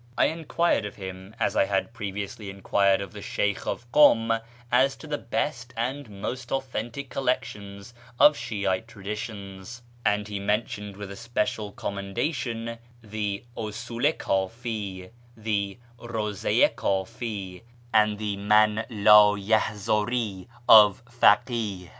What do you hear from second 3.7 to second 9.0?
Kum, as to the best and most authentic collections of Shi'ite